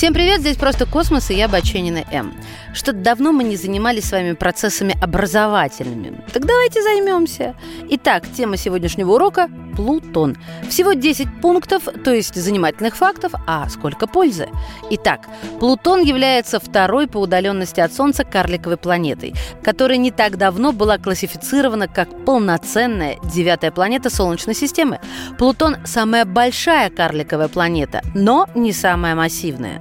Всем 0.00 0.14
привет, 0.14 0.40
здесь 0.40 0.56
просто 0.56 0.86
космос, 0.86 1.30
и 1.30 1.34
я 1.34 1.46
Баченина 1.46 2.04
М. 2.10 2.32
Что-то 2.72 2.96
давно 2.96 3.32
мы 3.32 3.44
не 3.44 3.56
занимались 3.56 4.04
с 4.04 4.12
вами 4.12 4.32
процессами 4.32 4.96
образовательными. 4.98 6.24
Так 6.32 6.46
давайте 6.46 6.82
займемся. 6.82 7.54
Итак, 7.90 8.24
тема 8.34 8.56
сегодняшнего 8.56 9.12
урока– 9.12 9.50
Плутон. 9.80 10.36
Всего 10.68 10.92
10 10.92 11.40
пунктов, 11.40 11.84
то 12.04 12.12
есть 12.12 12.34
занимательных 12.34 12.96
фактов, 12.96 13.32
а 13.46 13.66
сколько 13.70 14.06
пользы. 14.06 14.50
Итак, 14.90 15.20
Плутон 15.58 16.02
является 16.02 16.60
второй 16.60 17.06
по 17.06 17.16
удаленности 17.16 17.80
от 17.80 17.90
Солнца 17.94 18.24
карликовой 18.24 18.76
планетой, 18.76 19.32
которая 19.62 19.96
не 19.96 20.10
так 20.10 20.36
давно 20.36 20.72
была 20.72 20.98
классифицирована 20.98 21.88
как 21.88 22.26
полноценная 22.26 23.16
девятая 23.24 23.70
планета 23.70 24.10
Солнечной 24.10 24.54
системы. 24.54 25.00
Плутон– 25.38 25.78
самая 25.86 26.26
большая 26.26 26.90
карликовая 26.90 27.48
планета, 27.48 28.02
но 28.14 28.46
не 28.54 28.74
самая 28.74 29.14
массивная. 29.14 29.80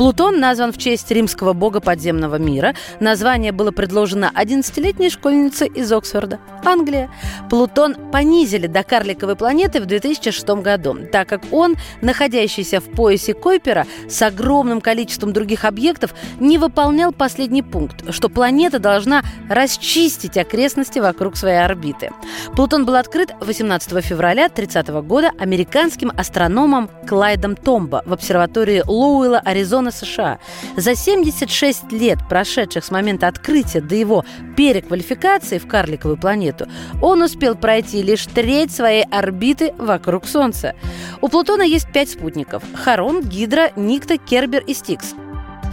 Плутон 0.00 0.40
назван 0.40 0.72
в 0.72 0.78
честь 0.78 1.10
римского 1.10 1.52
бога 1.52 1.80
подземного 1.80 2.36
мира. 2.36 2.74
Название 3.00 3.52
было 3.52 3.70
предложено 3.70 4.32
11-летней 4.34 5.10
школьнице 5.10 5.66
из 5.66 5.92
Оксфорда, 5.92 6.38
Англия. 6.64 7.10
Плутон 7.50 7.94
понизили 8.10 8.66
до 8.66 8.82
карликовой 8.82 9.36
планеты 9.36 9.78
в 9.78 9.84
2006 9.84 10.48
году, 10.62 10.96
так 11.12 11.28
как 11.28 11.42
он, 11.50 11.76
находящийся 12.00 12.80
в 12.80 12.84
поясе 12.84 13.34
Койпера 13.34 13.86
с 14.08 14.22
огромным 14.22 14.80
количеством 14.80 15.34
других 15.34 15.66
объектов, 15.66 16.14
не 16.38 16.56
выполнял 16.56 17.12
последний 17.12 17.62
пункт, 17.62 18.10
что 18.10 18.30
планета 18.30 18.78
должна 18.78 19.22
расчистить 19.50 20.38
окрестности 20.38 20.98
вокруг 20.98 21.36
своей 21.36 21.62
орбиты. 21.62 22.10
Плутон 22.56 22.86
был 22.86 22.94
открыт 22.94 23.34
18 23.40 24.02
февраля 24.02 24.48
30 24.48 24.88
года 25.04 25.30
американским 25.38 26.10
астрономом 26.16 26.88
Клайдом 27.06 27.54
Томбо 27.54 28.02
в 28.06 28.14
обсерватории 28.14 28.82
Лоуэлла, 28.86 29.40
Аризона, 29.40 29.89
США. 29.90 30.38
За 30.76 30.94
76 30.94 31.92
лет, 31.92 32.18
прошедших 32.28 32.84
с 32.84 32.90
момента 32.90 33.28
открытия 33.28 33.80
до 33.80 33.94
его 33.94 34.24
переквалификации 34.56 35.58
в 35.58 35.66
карликовую 35.66 36.18
планету, 36.18 36.66
он 37.02 37.22
успел 37.22 37.54
пройти 37.54 38.02
лишь 38.02 38.26
треть 38.26 38.72
своей 38.72 39.04
орбиты 39.04 39.74
вокруг 39.78 40.26
Солнца. 40.26 40.74
У 41.20 41.28
Плутона 41.28 41.62
есть 41.62 41.92
пять 41.92 42.10
спутников– 42.10 42.62
Харон, 42.74 43.22
Гидра, 43.22 43.72
Никта, 43.76 44.18
Кербер 44.18 44.62
и 44.66 44.74
Стикс. 44.74 45.14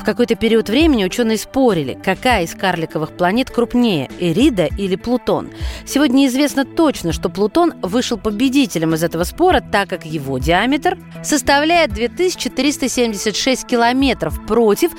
Какой-то 0.08 0.36
период 0.36 0.70
времени 0.70 1.04
ученые 1.04 1.38
спорили, 1.38 2.00
какая 2.02 2.46
из 2.46 2.56
карликовых 2.56 3.12
планет 3.18 3.52
крупнее– 3.52 4.10
Эрида 4.22 4.70
или 4.78 4.96
Плутон. 4.96 5.50
Сегодня 5.86 6.28
известно 6.28 6.64
точно, 6.64 7.12
что 7.12 7.28
Плутон 7.28 7.74
вышел 7.82 8.18
победителем 8.18 8.94
из 8.94 9.04
этого 9.04 9.26
спора, 9.26 9.60
так 9.60 9.90
как 9.90 10.06
его 10.06 10.38
диаметр 10.38 10.98
составляет 11.26 11.92
2376 11.92 13.68
километров 13.68 14.46
против 14.46 14.92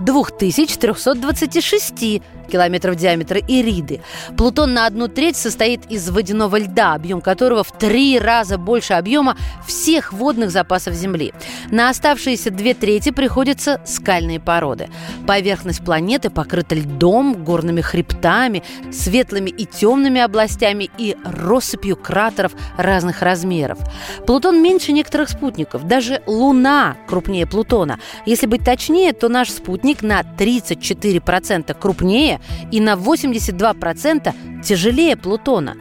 2326 0.00 2.22
километров 2.46 2.96
диаметра 2.96 3.40
Ириды. 3.40 4.00
Плутон 4.36 4.74
на 4.74 4.86
одну 4.86 5.08
треть 5.08 5.36
состоит 5.36 5.90
из 5.90 6.08
водяного 6.08 6.58
льда, 6.58 6.94
объем 6.94 7.20
которого 7.20 7.64
в 7.64 7.72
три 7.72 8.18
раза 8.18 8.58
больше 8.58 8.94
объема 8.94 9.36
всех 9.66 10.12
водных 10.12 10.50
запасов 10.50 10.94
Земли. 10.94 11.32
На 11.70 11.90
оставшиеся 11.90 12.50
две 12.50 12.74
трети 12.74 13.10
приходятся 13.10 13.80
скальные 13.84 14.40
породы. 14.40 14.88
Поверхность 15.26 15.84
планеты 15.84 16.30
покрыта 16.30 16.74
льдом, 16.74 17.44
горными 17.44 17.80
хребтами, 17.80 18.62
светлыми 18.92 19.50
и 19.50 19.66
темными 19.66 20.20
областями 20.20 20.90
и 20.98 21.16
россыпью 21.24 21.96
кратеров 21.96 22.52
разных 22.76 23.22
размеров. 23.22 23.78
Плутон 24.26 24.62
меньше 24.62 24.92
некоторых 24.92 25.30
спутников. 25.30 25.86
Даже 25.86 26.22
Луна 26.26 26.96
крупнее 27.08 27.46
Плутона. 27.46 27.98
Если 28.24 28.46
быть 28.46 28.64
точнее, 28.64 29.12
то 29.12 29.28
наш 29.28 29.50
спутник 29.50 29.85
на 30.02 30.22
34% 30.22 31.74
крупнее 31.78 32.40
и 32.72 32.80
на 32.80 32.94
82% 32.94 34.34
тяжелее 34.62 35.16
Плутона. 35.16 35.76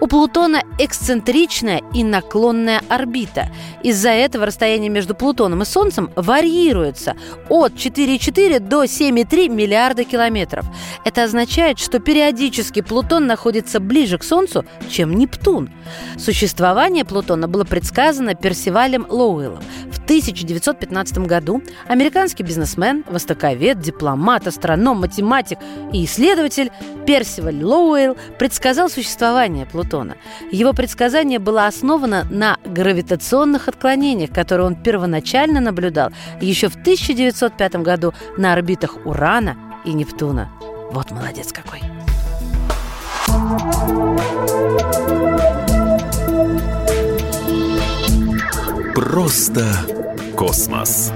У 0.00 0.06
Плутона 0.06 0.62
эксцентричная 0.78 1.82
и 1.92 2.04
наклонная 2.04 2.82
орбита. 2.88 3.50
Из-за 3.82 4.10
этого 4.10 4.46
расстояние 4.46 4.90
между 4.90 5.14
Плутоном 5.14 5.62
и 5.62 5.64
Солнцем 5.64 6.10
варьируется 6.14 7.16
от 7.48 7.74
4,4 7.74 8.60
до 8.60 8.84
7,3 8.84 9.48
миллиарда 9.48 10.04
километров. 10.04 10.66
Это 11.04 11.24
означает, 11.24 11.78
что 11.78 11.98
периодически 11.98 12.80
Плутон 12.80 13.26
находится 13.26 13.80
ближе 13.80 14.18
к 14.18 14.24
Солнцу, 14.24 14.64
чем 14.88 15.14
Нептун. 15.14 15.70
Существование 16.16 17.04
Плутона 17.04 17.48
было 17.48 17.64
предсказано 17.64 18.34
Персивалем 18.34 19.06
Лоуэллом. 19.08 19.62
В 20.08 20.10
1915 20.10 21.18
году 21.18 21.62
американский 21.86 22.42
бизнесмен, 22.42 23.04
востоковед, 23.10 23.78
дипломат, 23.78 24.46
астроном, 24.46 25.00
математик 25.00 25.58
и 25.92 26.06
исследователь 26.06 26.72
Персиваль 27.06 27.62
Лоуэлл 27.62 28.16
предсказал 28.38 28.88
существование 28.88 29.66
Плутона. 29.66 30.16
Его 30.50 30.72
предсказание 30.72 31.38
было 31.38 31.66
основано 31.66 32.26
на 32.30 32.56
гравитационных 32.64 33.68
отклонениях, 33.68 34.30
которые 34.30 34.68
он 34.68 34.76
первоначально 34.76 35.60
наблюдал 35.60 36.08
еще 36.40 36.70
в 36.70 36.76
1905 36.76 37.74
году 37.82 38.14
на 38.38 38.54
орбитах 38.54 38.96
Урана 39.04 39.58
и 39.84 39.92
Нептуна. 39.92 40.50
Вот 40.90 41.10
молодец 41.10 41.52
какой. 41.52 41.82
Просто 48.94 49.97
космос. 50.38 51.10